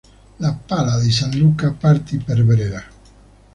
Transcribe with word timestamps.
La 0.39 0.51
pala 0.57 0.97
di 0.99 1.11
San 1.11 1.29
Luca 1.37 1.69
partì 1.73 2.17
per 2.17 2.43
Brera. 2.43 2.83